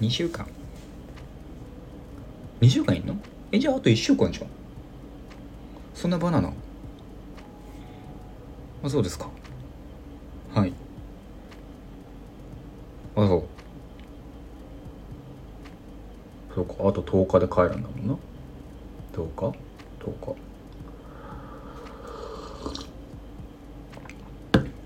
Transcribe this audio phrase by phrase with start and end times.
[0.00, 0.46] 2週間。
[2.60, 3.16] 2週間いんの？
[3.50, 4.46] えじゃああと1週間じゃん。
[5.92, 6.52] そんなバナナ？
[8.86, 9.28] あそうですか。
[10.54, 10.72] はい。
[13.16, 13.44] あそう。
[16.54, 16.74] そうか。
[16.78, 18.16] あと10日で帰るんだもんな。
[19.12, 19.58] 10日
[20.04, 20.36] ？10日。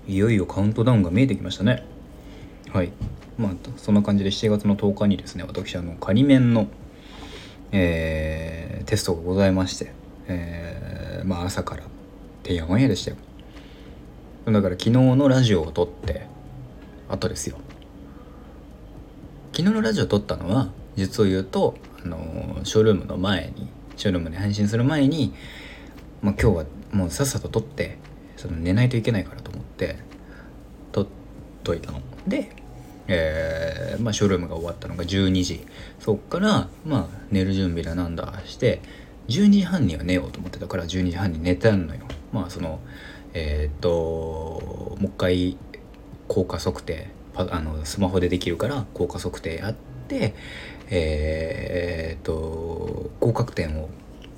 [0.07, 1.85] いよいよカウントダウンが見えてきましたね。
[2.73, 2.91] はい。
[3.37, 6.67] まあそんな感じで7月の10日にですね私あの仮面の
[7.71, 9.93] えー、テストがございまして、
[10.27, 11.83] えー、まあ朝から
[12.43, 13.17] てやわんやでしたよ。
[14.45, 16.25] だから昨日のラジオを撮って
[17.09, 17.57] 後ですよ。
[19.51, 25.33] 昨日のラジオを撮ったのは実を言うとあのショールームの前にショールームで配信する前に、
[26.21, 27.97] まあ、今日はもうさっさと撮って
[28.37, 29.97] その寝ないといけないからと思って
[30.91, 31.07] 撮っ
[31.63, 32.01] といたの。
[32.27, 32.49] で
[33.07, 35.61] えー、まあ、ショールームが終わったのが12時。
[35.99, 38.81] そっからまあ寝る準備だなんだして
[39.27, 42.01] 12時半には寝ようと思ってたから12時半に寝たのよ。
[42.31, 42.79] まあその
[43.33, 45.57] えー、っともう一回
[46.27, 49.75] 効果測定あのスマホでできるから効果測定やっ
[50.07, 50.33] て
[50.89, 53.89] えー、っと合格点を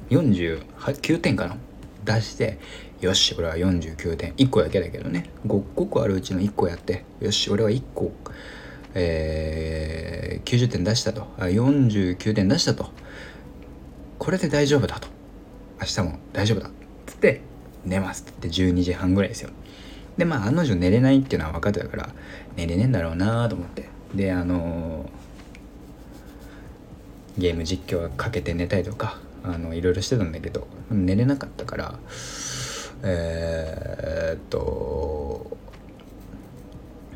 [0.10, 1.58] 49点かな？
[2.06, 2.60] 出して
[3.02, 4.34] よし俺は49点。
[4.34, 5.30] 1個だけだけどね。
[5.46, 8.12] 5, 5個あるうちの1個やってよし俺は1個
[8.96, 11.28] えー、90点出したと。
[11.38, 12.92] あ49点出したと。
[14.20, 15.08] これで大丈夫だと。
[15.82, 16.70] 明日も大丈夫だ。
[16.70, 16.72] っ
[17.08, 17.42] つって
[17.86, 19.50] 寝ますって12時半ぐらいですよ。
[20.18, 22.10] でまあ案の定寝れないっていうのは分かってたから
[22.56, 23.90] 寝れねえんだろうなと思って。
[24.14, 32.00] であのー、ゲーム実況かけて寝たりとかあのいろいろしてたんだけど寝れなかったから
[33.02, 35.58] えー、っと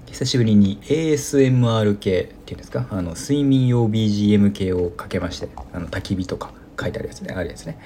[0.08, 2.88] 久しぶりに ASMR 系っていうんですか？
[2.90, 6.52] あの睡眠用 BGM 系をかけましてあの焚き火とか
[6.82, 7.80] 書いてあるやつねあるやつね。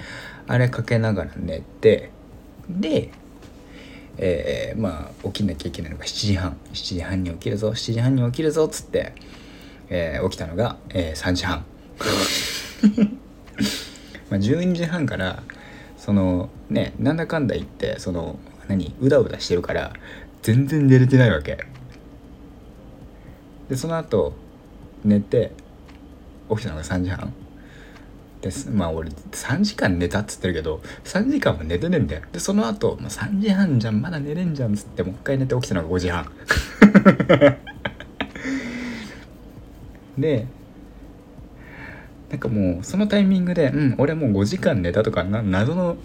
[0.47, 2.12] あれかけながら寝て
[2.69, 3.11] で
[4.17, 6.57] えー、まあ起きなきゃいけないのが7時半。
[6.73, 7.69] 7時半に起きるぞ。
[7.69, 9.13] 7時半に起きるぞっつって、
[9.89, 11.66] えー、起きたのが、えー、3時半。
[14.29, 15.44] まあ12時半から
[15.97, 19.93] そのねなんだかんだ言ってその何うだうだしてるから
[20.41, 21.57] 全然寝れてないわけ。
[23.69, 24.33] でその後
[25.03, 25.51] 寝て
[26.49, 27.33] 起きたのが3時半。
[28.41, 28.69] です。
[28.69, 32.24] まあ俺3時間寝たっつってるけど3時間は寝てねえんだよ。
[32.31, 36.31] でその後、まあ、3時半じゃんまだ寝れんじゃんっつってもう一回寝て起きたのが5時半。
[40.18, 40.46] で
[42.29, 45.97] なんかもうそのタイミングでうん俺もう5時間寝たとかな謎の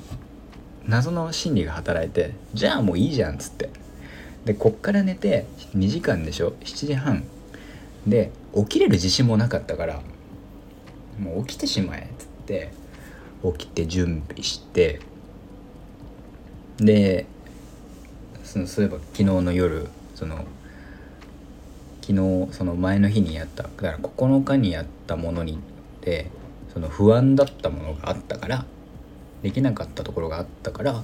[0.86, 3.70] 謎の心理が働いてじゃあもういいじゃんっつって。
[4.44, 7.24] でこっから寝て2時間でしょ？7時半。
[8.06, 10.00] で起きれる自信もなかったから
[11.18, 12.08] もう起きてしまえ。
[12.46, 12.70] って
[13.58, 15.00] 起きて準備して
[16.78, 17.26] で
[18.44, 20.44] そのそういえば昨日の夜その
[22.00, 25.58] 昨日その前の日にやっただから9日にやったものに
[26.02, 26.30] で
[26.72, 28.64] その不安だったものがあったから
[29.42, 31.02] できなかったところがあったから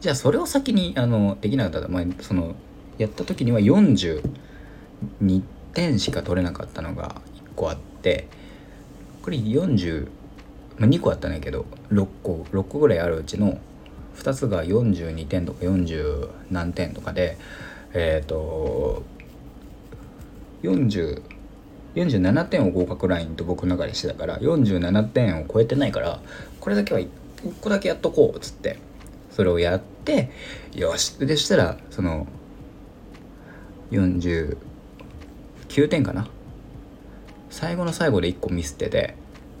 [0.00, 2.54] じゃあそれを先にあのできなかった前その
[2.98, 4.22] やった時には42
[5.72, 7.20] 点しか取れなかったのが
[7.52, 8.28] 1個あって
[9.22, 10.08] これ40、
[10.78, 13.58] まあ、2個あったんだけど6個6個ぐらいあるうちの
[14.16, 17.36] 2つが42点とか40何点とかで
[17.92, 19.02] えっ、ー、と
[20.62, 21.22] 40
[21.94, 26.20] 47点を合格ラインと僕の中でしてたから47点を超えてないから
[26.60, 27.08] これだけは1
[27.60, 28.78] 個だけやっとこうっつって
[29.30, 30.30] それをやって
[30.74, 31.18] よし。
[31.18, 32.26] でしたらその
[33.90, 34.56] 49
[35.88, 36.28] 点かな。
[37.50, 39.14] 最後の最後で1個ミスってて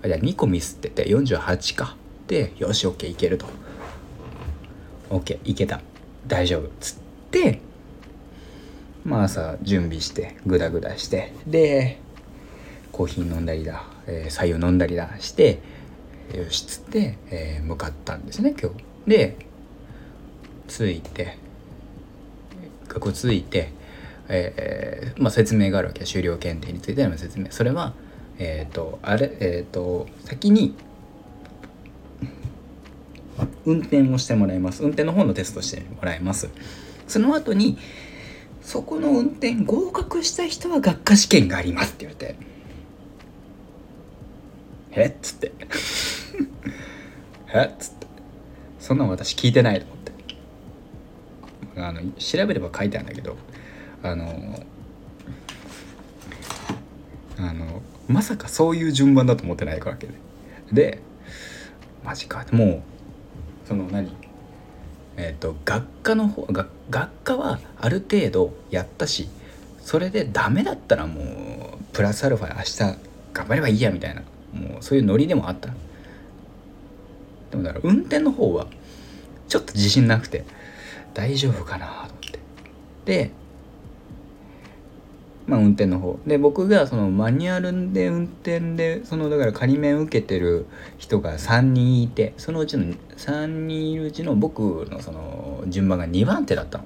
[0.04, 1.96] あじゃあ2個ミスってて48か。
[2.28, 3.46] でよし OK いけると。
[5.10, 5.80] OK いけた。
[6.26, 6.70] 大丈夫。
[6.80, 6.96] つっ
[7.30, 7.60] て
[9.04, 11.32] まあ朝準備してグダグダして。
[11.46, 11.98] で
[12.92, 15.58] コーヒー飲んだりだ、えー、白湯飲んだりだして
[16.32, 18.84] よしつって、えー、向かったんですね今日。
[19.10, 19.36] で
[20.68, 21.38] 着いて
[22.88, 23.72] 学校着いて、
[24.28, 26.04] えーまあ、説明があるわけ。
[26.04, 27.46] 終了検定についての説明。
[27.50, 27.94] それは
[28.38, 30.74] えっ、ー、とあれえっ、ー、と先に
[33.64, 34.82] 運転をしてもらいます。
[34.82, 36.50] 運転の方のテストしてもらいます。
[37.08, 37.78] その後に
[38.62, 42.36] そこの運転合格した人は学科試験がありますって言われて。
[44.92, 45.52] えっつって。
[47.52, 48.06] えっつって。
[48.78, 50.04] そんなの私聞いてないと思って。
[51.76, 53.36] あの調べれば書いてあるんだけど
[54.02, 54.64] あの
[57.36, 60.14] あのまさかそういう順番だと思ってないわけで
[60.72, 61.00] で
[62.04, 62.44] マジか。
[62.52, 62.82] もう
[63.66, 64.14] その何？
[65.16, 69.28] えっ、ー、と学科の方学学科はある程度やったし
[69.80, 72.98] それでダメだったらもうプラスアルファ明日
[73.32, 74.22] 頑張ればいいやみたいな。
[74.52, 75.70] もうそういうノリでもあった。
[77.50, 78.66] でもだから運転の方は
[79.48, 80.44] ちょっと自信なくて
[81.12, 82.38] 大丈夫かなと思って。
[83.04, 83.30] で
[85.46, 86.18] まあ運転の方。
[86.26, 90.66] で僕がそのマニュアルで運転でそのだから仮免受けてる
[90.98, 96.84] 人が3人いてそのうちの3人いるうちの僕のその順番が2番手だったの。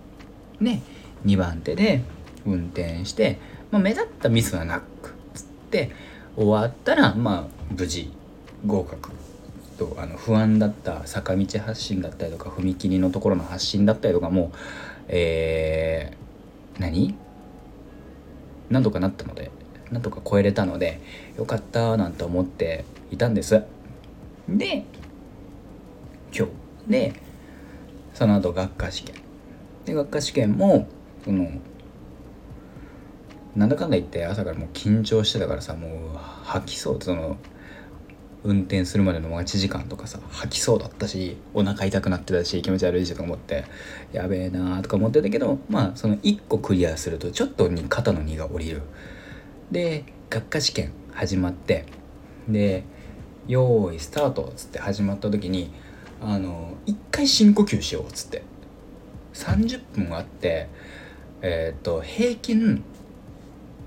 [0.60, 0.82] ね。
[1.25, 2.02] 2番手で
[2.46, 3.38] 運転して、
[3.70, 5.90] まあ、目立ったミスはなくつって
[6.37, 8.12] 終わったらまあ無事
[8.66, 9.11] 合格。
[9.78, 14.50] とあの不安だった坂道発進だったりとか踏切のところの発進だったりとかも
[15.08, 17.14] えー、何？
[18.70, 19.50] 何とかなったので
[19.91, 21.00] なんとか超えれたので
[21.38, 23.62] よかったなんて思っていたんです。
[24.49, 24.85] で
[26.37, 26.53] 今日。
[26.88, 27.12] で
[28.15, 29.17] その後学科試験。
[29.85, 30.88] で学科試験も
[31.25, 31.50] その
[33.56, 37.03] なんだかんだ言って朝からもう緊張してたからさもう吐きそう。
[37.03, 37.37] その
[38.44, 43.64] 運転するまでの待ち時間とかさ吐きそうだったしお腹痛くなってたし気持ち悪いしとか思って
[44.12, 48.82] やべえなーとか思ってたけどまあその1個クリアするとちょっとに肩の荷が下りる。
[49.70, 51.85] で学科試験始まって
[52.49, 52.85] で
[53.49, 55.70] 「用意スタート」っつって始まった時に
[56.23, 58.43] あの一回深呼吸しようっつって。
[59.35, 60.69] 30分あって
[61.43, 62.82] えっ、と平均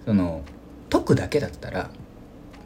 [0.05, 0.43] その
[0.89, 1.89] 解くだけだったら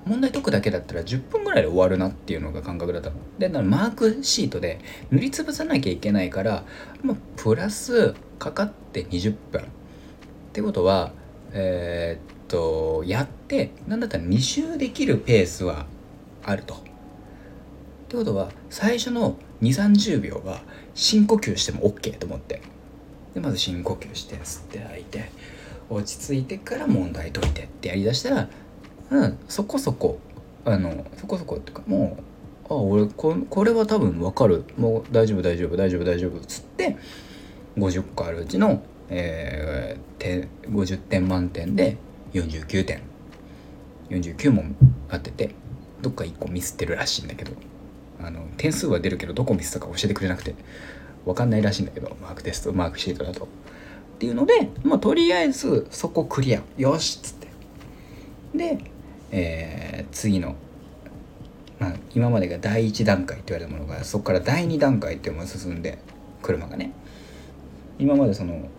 [0.06, 3.16] 問題解くだけだったら10分ぐらいで終わるなっていうのが感覚だったの。
[3.40, 4.80] で、マークシートで
[5.10, 6.64] 塗りつぶさなきゃいけないから、
[7.02, 9.62] まあ、プラスかかって20分。
[9.62, 9.66] っ
[10.54, 11.12] てことは、
[11.54, 15.88] えー、っと、やって、なんだったら2周できるペースは
[16.44, 16.76] あると。
[16.76, 16.78] っ
[18.08, 20.62] てことは、最初の2、30秒は
[20.94, 22.62] 深呼吸しても OK と思って。
[23.34, 25.32] で、まず深呼吸して、吸って吐いて、
[25.90, 28.50] 落ち着いてから問題解いてってやりだしたら、
[29.12, 30.20] うん、そこそこ。
[30.68, 32.18] あのそこそこっていうかも
[32.68, 34.64] うあ俺ここれは多分分かる。
[34.78, 36.98] もう大丈夫大丈夫大丈夫大丈夫っつって
[37.78, 41.98] 50個あるうちの、えー、50点満点で
[42.34, 43.02] 49点。
[44.10, 44.76] 49問
[45.10, 45.56] あってて
[46.02, 47.52] どっか1個ミスってるらしいんだけど。
[48.24, 50.56] あの点数は出るけどどこミスったか教えてくれなくて。
[51.26, 53.46] 分かんないらしいんだけどマークテストマークシートだと。
[53.46, 53.48] っ
[54.20, 56.62] ていうのでまあとりあえずそこクリア。
[56.78, 57.48] よしっつって。
[58.56, 58.92] で
[59.38, 60.56] えー、次の、
[61.78, 65.98] まあ、今までが第1段階って言われたものがそこから第2段階っていうのが進んで
[66.42, 66.92] 車がね。
[68.00, 68.70] 今までその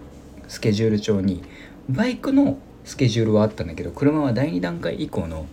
[0.48, 1.42] スケジュール帳に
[1.90, 5.46] バイクのスケジュールはあったんだけど車は第2段階以降の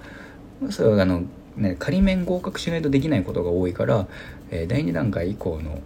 [0.70, 1.24] それはあの、
[1.58, 4.08] ね、仮免合格しないとできないことが多いから、
[4.52, 5.80] えー、第2段階以降の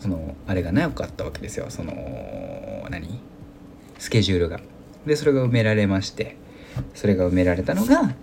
[0.00, 1.66] そのあれがなかったわけですよ。
[1.68, 1.92] その
[2.90, 3.20] 何？
[3.98, 4.60] スケジュールが。
[5.06, 6.36] でそれが埋められまして
[6.94, 8.14] それが埋められたのが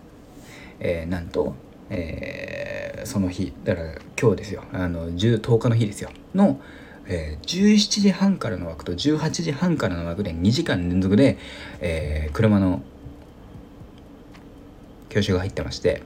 [0.79, 1.55] えー、なんと、
[1.89, 4.63] えー、その日だから今日ですよ。
[4.73, 6.09] あの 10, 10日の日ですよ。
[6.35, 6.59] の、
[7.07, 11.37] えー、17時半からの枠と18時半からの枠で2時間連続で、
[11.79, 12.81] えー、車の
[15.09, 16.03] 教習が入ってまして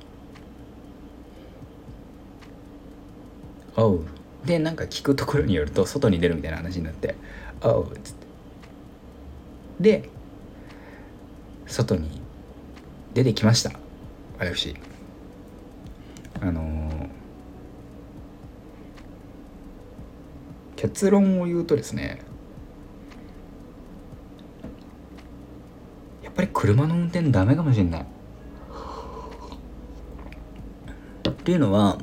[3.76, 4.06] 「おう」
[4.46, 7.16] でなんか聞くところによると外に出るみたいな話になって
[7.62, 8.22] 「おう」っつって。
[9.82, 10.10] で
[11.66, 12.22] 外に
[13.14, 13.81] 出てきました。
[14.42, 14.76] 私
[16.40, 17.10] あのー、
[20.76, 22.22] 結論を言うとですね
[26.24, 28.02] やっぱり車の運転ダメかもしれない。
[28.02, 28.06] っ
[31.44, 32.00] ていうのは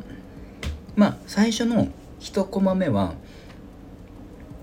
[0.95, 1.89] まあ最初の
[2.21, 3.15] 1コマ目は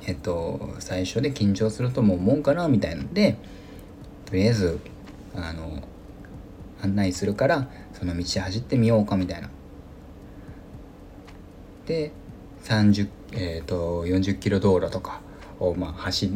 [0.05, 3.37] えっと最初で緊張するとも思うかなみたいなんで
[4.25, 4.79] とりあえず
[5.35, 5.83] あの
[6.85, 9.49] 案内するからその道走ってみようかみたいな。
[11.85, 12.11] で
[12.63, 15.21] 30、えーと、40キロ道路とか
[15.59, 16.31] をまあ走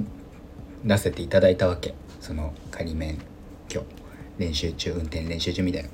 [0.86, 1.96] らせていただいたわけ。
[2.20, 3.18] その仮免
[3.68, 3.84] 許
[4.38, 5.90] 練習中運転練習中みたいな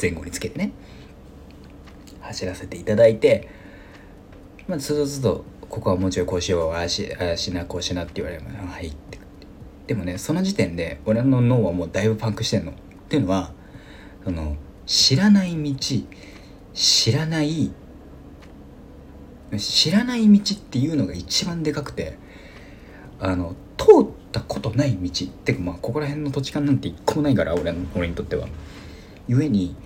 [0.00, 0.72] 前後につけてね。
[2.20, 3.48] 走らせていただいて
[4.66, 9.18] まあつどつどここはもうちょいこうしようああしあしなこうしなって言われれば「はい」って。
[9.86, 12.72] でもねその時点で俺の脳はもうだいぶパンクしてんの。
[13.06, 13.52] っていうのは
[14.24, 15.74] その知らない道
[16.74, 17.72] 知らない
[19.56, 22.18] 知らない道っていうのが一番でかくて
[23.20, 28.48] あの通ったことない道ってかまあここら辺の土地勘なんて一個もないから俺俺にとっては。
[29.28, 29.76] 故に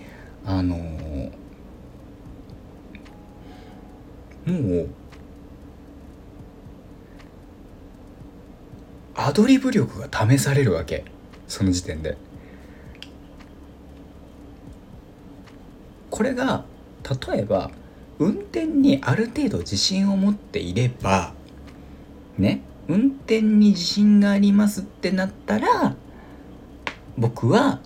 [0.45, 1.31] あのー、
[4.47, 4.89] もう
[9.15, 11.05] アドリブ力が試されるわけ。
[11.47, 12.17] その時点で。
[16.21, 16.65] これが
[17.31, 17.71] 例えば
[18.19, 21.33] 運転にある程度自信を持っていれば
[22.37, 25.95] ね運転に自信がありますってなったら
[27.17, 27.79] 僕は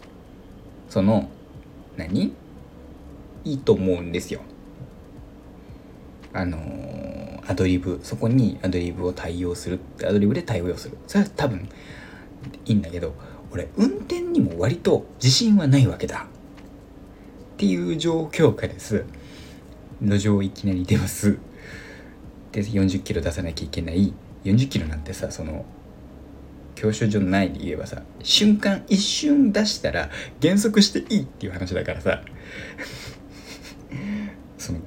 [0.89, 1.29] その
[1.95, 2.33] 何？
[3.45, 4.41] いいと思うんですよ。
[6.33, 10.97] あのー、アドリブそこにアドリブを対応するアドリブで対応する。
[11.07, 11.69] それは多分
[12.65, 13.13] いいんだけど
[13.53, 16.27] 俺運転にも割と自信はないわけだ。
[17.55, 19.05] っていう状況下です。
[20.01, 21.39] 路上いきなり出ます。
[22.51, 24.13] で40キロ出さなきゃいけない。
[24.43, 25.63] 40キロなんてさその
[26.75, 30.09] 教習所の内で言えばさ瞬間一瞬出したら
[30.41, 32.21] 減速していいっていう話だからさ。
[34.57, 34.79] その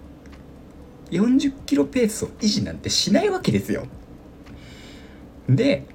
[1.10, 3.87] 40キロペースを維持なんてしないわけですよ。
[5.48, 5.87] で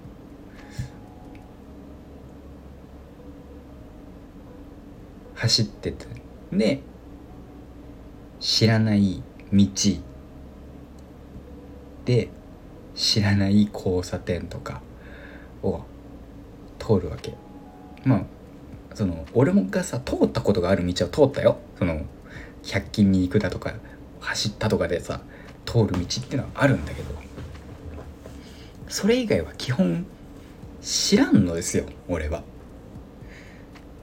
[5.35, 6.22] 走ってて
[6.57, 6.81] で
[8.39, 9.67] 知らない道。
[12.05, 12.29] で
[12.95, 14.81] 知らない交差点とか
[15.61, 15.81] を
[16.79, 17.33] 通るわけ。
[18.03, 18.23] まあ
[18.93, 21.57] その俺もがさ通ったことがある道は通ったよ。
[21.77, 22.01] その
[22.63, 23.73] 100均に行くだとか
[24.19, 25.21] 走ったとかでさ
[25.65, 27.13] 通る道っていうのはあるんだけど。
[28.89, 30.05] それ以外は基本
[30.81, 32.43] 知らんのですよ俺は。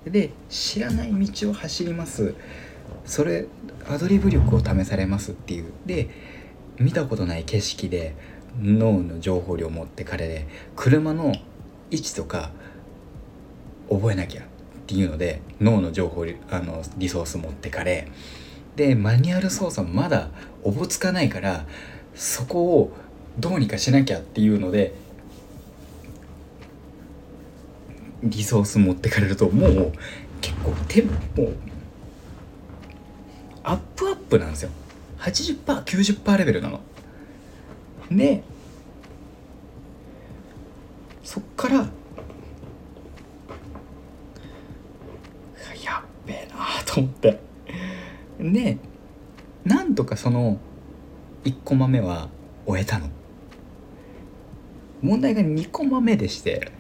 [0.05, 2.35] で知らない道を走ります。
[3.05, 3.47] それ
[3.89, 5.73] アドリブ力を試されますっていう。
[5.87, 6.09] で
[6.79, 8.15] 見たことない景色で
[8.61, 11.35] 脳の情報量を持ってかれで車の
[11.91, 12.51] 位置とか
[13.91, 14.45] 覚えなきゃっ
[14.87, 18.09] ていうので脳の情報あのリソース持ってかれ
[18.77, 20.31] でマニュアル操作まだ
[20.63, 21.67] おぼつかないから
[22.15, 22.93] そこを
[23.39, 24.95] どうにかしなきゃっていうので
[28.23, 29.93] リソース持ってかれるともう
[30.41, 31.53] 結構テンポ
[33.63, 34.71] アップアップなんですよ。
[35.19, 36.81] 80%90% レベルなの。
[38.11, 38.43] で
[41.23, 41.91] そっからやっ
[46.27, 47.41] べえなと思って。
[48.39, 48.79] で
[49.65, 50.59] なんとかその
[51.45, 52.29] 1コマ目は
[52.67, 53.09] 終えたの。
[55.03, 56.73] 問題が2コマ目でして。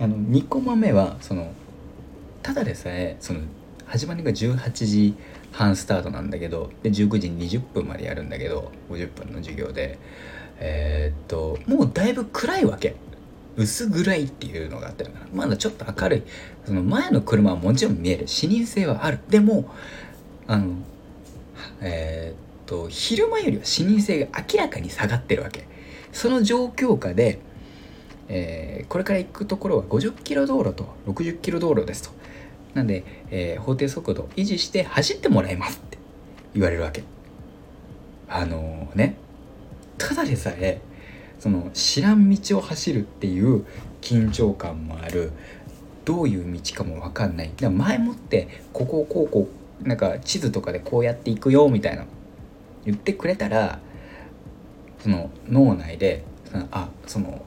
[0.00, 1.52] あの2コマ目はその
[2.42, 3.40] ただでさえその
[3.86, 5.14] 始まりが18時
[5.52, 9.98] 半スタートなんだけどで19時20分までやるんだけど50分の授業で。
[10.60, 12.96] えー、っともうだいぶ暗いわけ。
[13.56, 15.26] 薄暗いっていうのがあったのかな。
[15.34, 16.22] まだちょっと明るい。
[16.64, 18.28] その前の車はもちろん見える。
[18.28, 19.18] 視認性はある。
[19.28, 19.70] でも
[20.46, 20.76] あの
[21.80, 25.66] えー、っと昼間よりは視認性が明らかに下がってるわけ。
[26.12, 27.38] その状況下で、
[28.28, 32.10] えー、これから行くところは50キロ道路と60キロ道路ですと。
[32.74, 35.98] なんで、えー、法定速度維持して走ってもらいますって
[36.54, 37.02] 言われるわけ。
[38.28, 39.16] あのー、ね。
[39.96, 40.80] ただでさえ
[41.38, 43.64] その知らん道を走るっていう
[44.00, 45.32] 緊張感もある。
[46.04, 47.50] どういう道かも分かんない。
[47.54, 49.48] でも前もってここをこうこ
[49.84, 52.06] うなんか地図とかでこうやっていくよみたいな
[52.84, 53.78] 言ってくれたら
[55.00, 57.42] その脳内でそのあその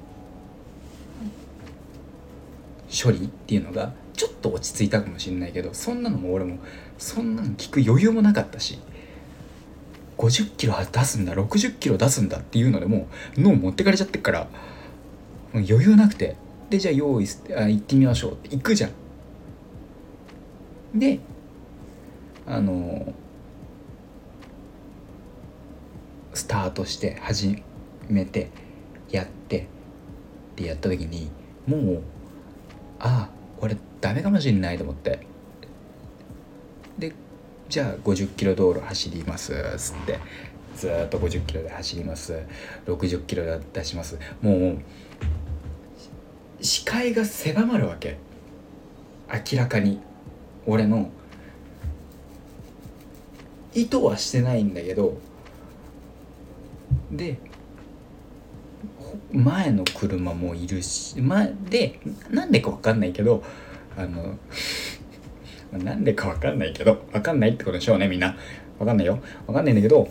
[2.92, 6.60] 処理っていうのがちょっと落ち着いたかもしれないけどそんなのも俺も
[6.98, 8.80] そんなの聞く余裕もなかったし
[10.18, 13.08] 50キロ出すんだ60キロ出すんだっていうのでも
[13.38, 14.48] う脳持ってかれちゃってっから
[15.54, 16.36] 余裕なくて
[16.70, 17.26] でじゃあ用意
[17.58, 18.92] あ行ってみましょうって行くじゃん。
[21.00, 21.20] で
[22.46, 23.14] あの
[26.34, 27.62] スタートして始
[28.10, 28.50] めて
[29.10, 31.30] やってってやった時に
[31.68, 32.02] もう
[33.04, 33.30] ああ
[33.60, 35.20] 俺ダメかもしんないと思って。
[36.98, 37.14] で
[37.68, 40.20] じゃあ50キロ道路走りますっつって。
[40.76, 42.40] ずっと50キロで走ります。
[42.86, 44.18] 60キロで出します。
[44.42, 44.78] もう
[46.62, 48.18] 視界が狭まるわけ。
[49.52, 50.00] 明らかに。
[50.66, 51.10] 俺の
[53.74, 55.18] 意図はしてないんだけど。
[57.12, 57.38] で
[59.32, 62.00] 前の車もいるし前で
[62.30, 63.44] なんでか分かんないけど
[63.98, 64.38] あの
[65.84, 68.36] なんでか分かんないけど分かんないってことでしょうねみんな。
[68.78, 69.20] 分かんないよ。
[69.46, 70.10] 分かんないんだけど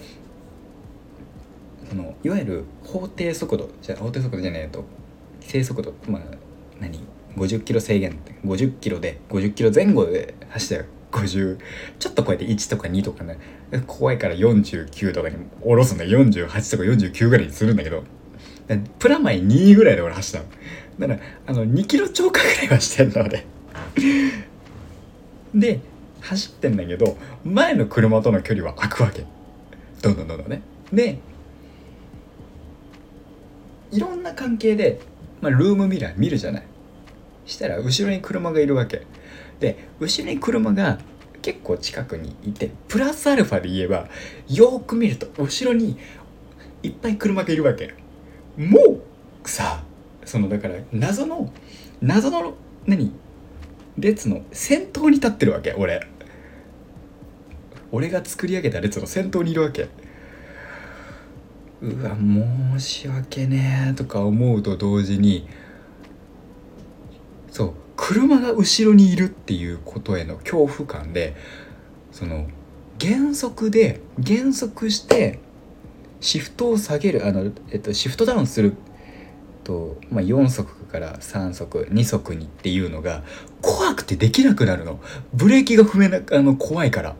[1.88, 4.85] そのいわゆる法定速度じゃ法定速度じゃないと
[5.40, 6.23] 規制速度まあ
[6.80, 7.00] 何
[7.37, 8.12] ？50キロ制限。
[8.12, 11.59] って50キロで50キロ前後で走ったら50
[11.99, 13.38] ちょっと超えて1とか2とかね。
[13.87, 18.04] 怖いから49とかに下ろすんだ48とか49ぐらいにするんだけど。
[18.99, 21.09] プラマイ2ぐらいで俺走ったの。
[21.09, 23.47] だからあの2キロ超過ぐらいはしてんので
[25.55, 25.81] で
[26.21, 29.25] 走ってんだけど前の車との距離は空くわけ。
[30.03, 30.62] どんどんどんどんね。
[30.93, 31.19] で
[33.91, 35.00] いろんな関係で、
[35.41, 36.67] まあ、ルームミラー見るじゃない。
[37.47, 39.07] したら後ろに車がいるわけ。
[39.59, 40.99] で後ろに車が
[41.43, 44.09] 結構近くにいてプラスアルファで言えば
[44.49, 45.99] よく見ると後ろに
[46.83, 47.95] いっぱい車がいるわけ
[48.61, 49.00] も
[49.45, 49.83] うさ
[50.25, 51.50] そのだから謎の
[52.02, 52.55] 謎の
[52.87, 53.12] 何？
[53.99, 56.07] 列の先頭に立ってるわけ俺。
[57.93, 59.88] 俺が作り上げた列の先頭にいるわけ。
[61.83, 65.49] うわ申し訳ねえとか思うと同時に
[67.50, 71.35] そう車が後ろにいるっていうことへの恐怖感で
[72.12, 72.49] その
[72.99, 75.38] 減速で減速して
[76.21, 78.75] シフトを下げるあの、えっと、シフトダウンする
[79.64, 83.23] と、まあ、4速から3速2速にっていうのが
[83.62, 85.01] 怖くてできなくなるの。
[85.33, 87.16] ブレーキが踏めなあの怖いから。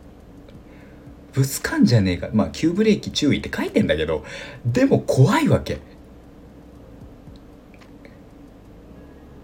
[1.33, 2.29] ぶつかんじゃねえか。
[2.33, 4.25] まあ急ブレーキ注意って書いてんだけど
[4.65, 5.79] でも怖いわけ。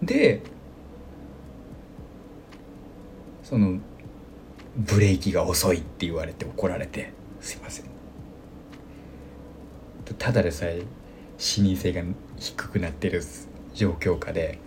[0.02, 0.42] で
[3.42, 3.78] その
[4.76, 7.87] ブレーキが遅いって言われて怒られてすいません。
[10.14, 10.82] ただでさえ
[11.36, 12.02] 視認性が
[12.36, 13.22] 低くなってる
[13.74, 14.58] 状況下で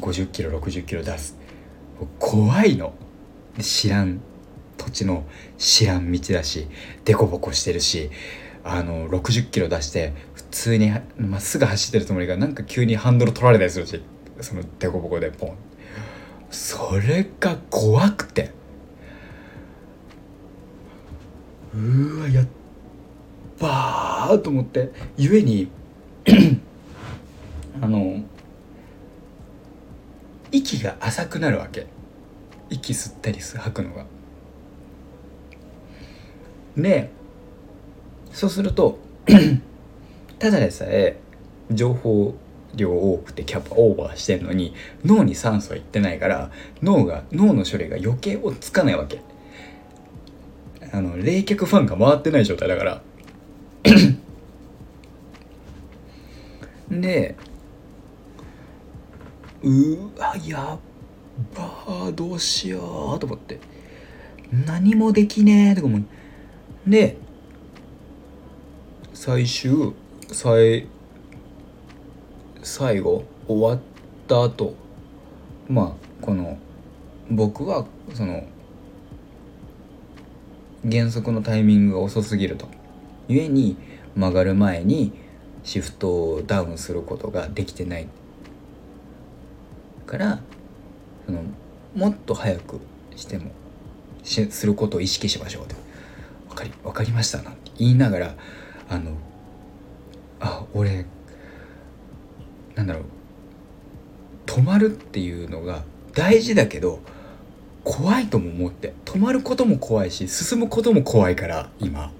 [0.00, 1.38] 50キロ60キロ出す。
[2.18, 2.94] 怖いの。
[3.60, 4.20] 知らん
[4.76, 5.24] 土地の
[5.58, 6.68] 知らん道だし
[7.04, 8.10] 凸凹してるし
[8.62, 14.02] あの60キロ出して普通にまっすぐ走ってるつもりがなんか急にハンドル取られたりするし
[14.40, 15.56] その凸凹でポン。
[16.50, 18.52] それが怖くて。
[21.74, 22.65] うわやった
[23.58, 25.68] ばーと思ってゆえに
[27.80, 28.20] あの
[30.52, 31.86] 息が浅くなるわけ。
[32.70, 34.04] 息吸ったり吐くのが。
[36.76, 37.10] で
[38.32, 38.98] そうすると
[40.38, 41.16] ただでさえ
[41.70, 42.34] 情報
[42.74, 46.50] 量多くてキャパオーバーしてんのに脳に酸素はいってないから
[46.82, 49.20] 脳が脳の処理が余計追っつかないわけ。
[50.92, 53.02] あの冷却ファンが回ってない状態だから。
[56.90, 57.36] で
[59.62, 60.78] うわやっ
[61.54, 63.60] ばどうしようと思って。
[64.66, 66.04] 何もできねえとか思う。
[66.86, 67.16] で
[69.12, 69.92] 最終
[70.32, 70.86] 最
[72.62, 73.80] 最後終わっ
[74.28, 74.74] た後
[75.68, 76.58] まあこの
[77.30, 78.44] 僕はその
[80.84, 82.68] 減速のタイミングが遅すぎると。
[83.28, 83.76] 故に
[84.14, 85.12] 曲がる前に
[85.64, 88.08] シフトをダウンすることができてない。
[90.06, 90.40] から
[91.26, 91.42] その
[91.94, 92.80] もっと早く
[93.16, 93.50] しても
[94.22, 95.74] しすることを意識しましょうって。
[96.48, 97.50] 分かり分かりましたな。
[97.50, 98.34] って言いながら
[98.88, 99.12] あの
[100.40, 101.06] あ俺
[102.74, 103.02] なんだろう。
[104.46, 105.82] 止まるっていうのが
[106.14, 107.00] 大事だけど
[107.84, 108.94] 怖いとも思って。
[109.04, 112.12] 止まることも怖いし進むことも怖いから今。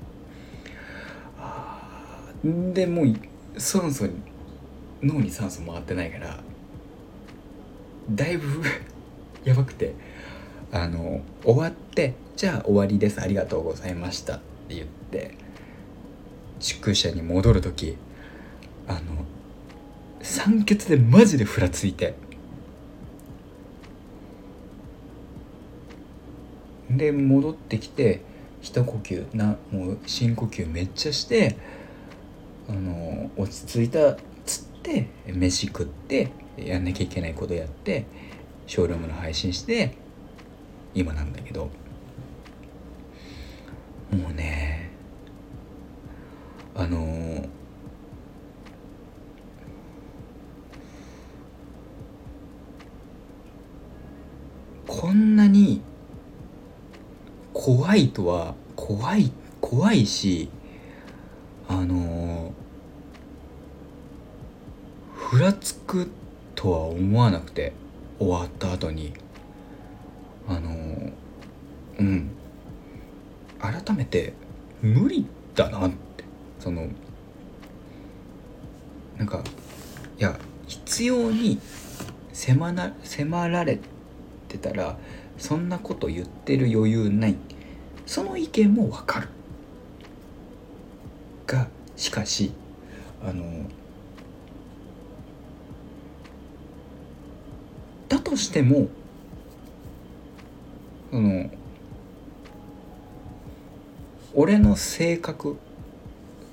[2.72, 3.14] でもう
[3.58, 4.08] 酸素
[5.02, 6.40] 脳に酸素回ってないから
[8.10, 8.62] だいぶ
[9.44, 9.94] やばくて
[10.72, 15.34] あの終わって「じゃあ終わりですありがとうございました」って言って
[16.60, 17.96] 宿舎に戻る時
[18.88, 19.00] あの
[20.22, 22.14] 酸欠でマジでふらついて
[26.90, 28.22] で戻ってきて
[28.60, 31.56] 一呼吸なもう深呼吸めっちゃして
[32.68, 38.06] あの落ち着いたっつって飯食ってやんなきゃいけないことやって
[38.66, 39.96] ショールームの配信して
[40.94, 41.70] 今なんだけど。
[44.10, 44.90] もうね
[46.74, 47.44] あの
[54.86, 55.82] こんなに
[57.52, 60.48] 怖いとは怖い怖いし
[61.68, 62.52] あの
[65.14, 66.08] ふらつく
[66.54, 67.72] とは思わなくて
[68.18, 69.12] 終わった後に。
[70.48, 70.70] あの
[71.98, 72.30] うん。
[73.58, 74.32] 改めて
[74.80, 76.24] 無理だなって。
[76.60, 76.86] その
[79.18, 79.42] なんか
[80.18, 81.58] いや必要に
[82.32, 83.80] 迫な迫られ
[84.48, 84.98] てたら
[85.38, 87.36] そんなこと言ってる余裕ない。
[88.06, 89.28] その意見もわかる。
[91.46, 92.52] がしかし
[93.24, 93.44] あの
[98.08, 98.88] だとしても
[101.10, 101.50] その
[104.34, 105.56] 俺の性格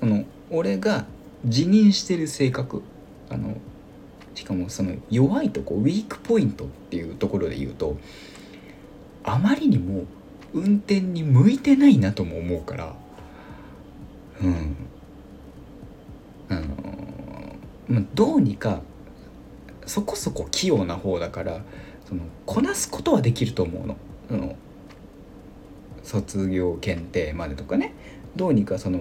[0.00, 1.04] あの俺が
[1.44, 2.82] 自認してる性格
[3.28, 3.58] あの
[4.34, 7.98] しかもその弱いとこウィークポイントっていうところで言うと
[9.22, 10.04] あまりにも
[10.54, 12.96] 運転に向いてないなとも思うから
[14.42, 14.76] うん
[16.48, 16.60] あの
[17.83, 17.83] まあ
[18.14, 18.80] どうにか
[19.86, 21.62] そこそこ器用な方だから
[22.08, 23.96] そのこなすことはできると思うの。
[24.30, 24.56] の
[26.02, 27.92] 卒業検定までとかね。
[28.36, 29.00] どうにかその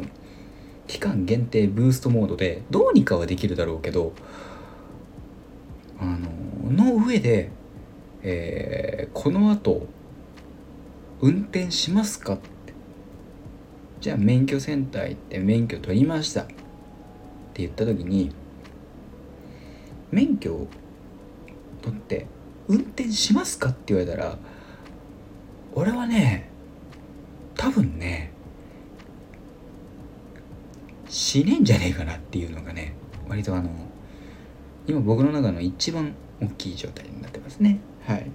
[0.88, 4.14] 期間限定ブーストモードでどうにかはできるだろうけど
[6.00, 7.50] あのの上で、
[8.22, 9.88] えー、このあと
[11.22, 12.34] 運転しますか？
[12.34, 12.74] って
[14.02, 16.42] じゃあ免許センター行って免許取りました。
[16.42, 16.54] って
[17.56, 18.34] 言った時に
[20.14, 20.68] 免許を
[21.82, 22.28] 取って
[22.68, 24.38] 運転しますかって言われたら
[25.74, 26.50] 俺はね
[27.56, 28.32] 多分ね
[31.10, 32.96] 死ねんじゃねえかなっていうのがね
[33.28, 33.70] 割とあの
[34.88, 37.80] 今僕の中の一番大きい状態になってますね。
[38.06, 38.30] はい。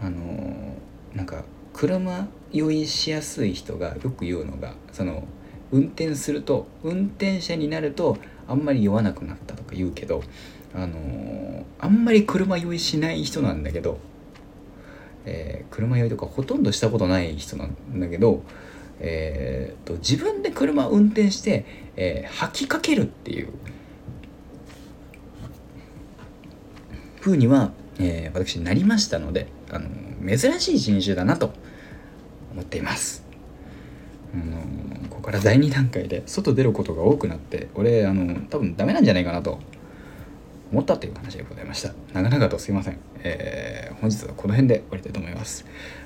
[0.00, 0.74] あの
[1.14, 5.24] なんか車酔いしやすい人がよく言うのがその
[5.72, 8.16] 運転すると運転者になると
[8.48, 10.22] あんまり酔わなくなったとか言うけど
[10.76, 13.98] あのあんまり車酔いしない人なんだけど、
[15.24, 18.42] えー、車酔いとかほとんどしたことない人なんだけど、
[19.00, 21.64] えーと、自分で車を運転して、
[21.96, 23.48] えー、吐きかけるっていう
[27.20, 29.88] 風には、えー、私なりましたので、あの
[30.36, 31.52] 珍しい人種だなと
[32.52, 33.24] 思っています。
[34.34, 34.60] あの
[35.08, 39.58] ここから第2段階で外出ることが多くなって俺あの多分ダメなんじゃないかなと
[40.72, 41.92] 思ったという話でございました。
[42.12, 45.64] 長々とすいません、えー、本日はこの辺で終わりたいと思います。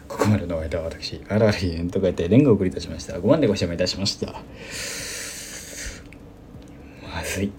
[0.09, 3.15] ここまでのお相手は私あらありんと書いてレンガを送りいたしました。
[3.15, 4.33] 5万でご視聴いたしました。
[7.15, 7.53] まずい。